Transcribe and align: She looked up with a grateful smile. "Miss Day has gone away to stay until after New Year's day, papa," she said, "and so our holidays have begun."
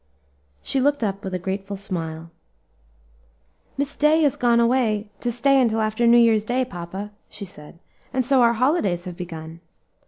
She 0.63 0.81
looked 0.81 1.03
up 1.03 1.23
with 1.23 1.35
a 1.35 1.37
grateful 1.37 1.77
smile. 1.77 2.31
"Miss 3.77 3.95
Day 3.95 4.23
has 4.23 4.35
gone 4.35 4.59
away 4.59 5.11
to 5.19 5.31
stay 5.31 5.61
until 5.61 5.79
after 5.79 6.07
New 6.07 6.17
Year's 6.17 6.43
day, 6.43 6.65
papa," 6.65 7.11
she 7.29 7.45
said, 7.45 7.77
"and 8.11 8.25
so 8.25 8.41
our 8.41 8.53
holidays 8.53 9.05
have 9.05 9.15
begun." 9.15 9.59